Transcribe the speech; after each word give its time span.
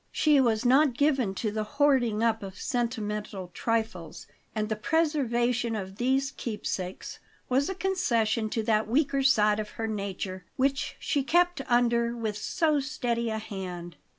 She 0.11 0.41
was 0.41 0.65
not 0.65 0.97
given 0.97 1.35
to 1.35 1.51
the 1.51 1.63
hoarding 1.77 2.23
up 2.23 2.41
of 2.41 2.57
sentimental 2.59 3.49
trifles; 3.53 4.25
and 4.55 4.67
the 4.67 4.75
preservation 4.75 5.75
of 5.75 5.97
these 5.97 6.31
keepsakes 6.31 7.19
was 7.49 7.69
a 7.69 7.75
concession 7.75 8.49
to 8.49 8.63
that 8.63 8.87
weaker 8.87 9.21
side 9.21 9.59
of 9.59 9.69
her 9.77 9.85
nature 9.85 10.43
which 10.55 10.95
she 10.97 11.21
kept 11.21 11.61
under 11.69 12.15
with 12.17 12.35
so 12.35 12.79
steady 12.79 13.29
a 13.29 13.37
hand. 13.37 13.95